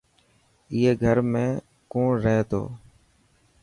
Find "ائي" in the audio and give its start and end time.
0.73-0.91